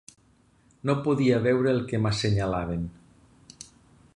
[0.89, 2.89] No podia veure el que m'assenyalaven